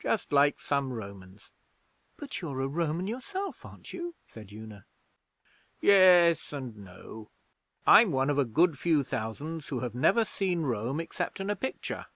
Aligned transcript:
'Just 0.00 0.32
like 0.32 0.58
some 0.58 0.92
Romans.' 0.92 1.52
'But 2.16 2.40
you're 2.40 2.60
a 2.62 2.66
Roman 2.66 3.06
yourself, 3.06 3.64
aren't 3.64 3.92
you?' 3.92 4.16
said 4.26 4.50
Una. 4.50 4.86
'Ye 5.80 5.92
es 5.92 6.52
and 6.52 6.76
no. 6.78 7.30
I'm 7.86 8.10
one 8.10 8.28
of 8.28 8.38
a 8.40 8.44
good 8.44 8.76
few 8.76 9.04
thousands 9.04 9.68
who 9.68 9.78
have 9.78 9.94
never 9.94 10.24
seen 10.24 10.62
Rome 10.62 10.98
except 10.98 11.38
in 11.38 11.48
a 11.48 11.54
picture. 11.54 12.06